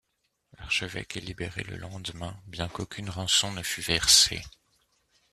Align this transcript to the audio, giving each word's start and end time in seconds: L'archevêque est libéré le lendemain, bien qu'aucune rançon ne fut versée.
L'archevêque 0.57 1.17
est 1.17 1.21
libéré 1.21 1.61
le 1.61 1.77
lendemain, 1.77 2.35
bien 2.47 2.67
qu'aucune 2.67 3.11
rançon 3.11 3.51
ne 3.51 3.61
fut 3.61 3.81
versée. 3.81 4.41